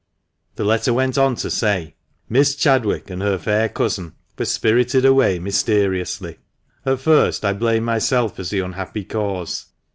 [0.55, 1.93] The letter went on to say—
[2.27, 6.39] "Miss Chadwick and her fair cousin were spirited aivay mysteriously.
[6.87, 9.67] At first I blamed myself as the unhappy cause.